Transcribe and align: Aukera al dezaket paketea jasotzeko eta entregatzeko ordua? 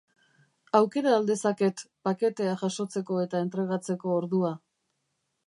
Aukera 0.77 1.11
al 1.17 1.27
dezaket 1.27 1.83
paketea 2.09 2.57
jasotzeko 2.63 3.21
eta 3.27 3.43
entregatzeko 3.47 4.17
ordua? 4.19 4.53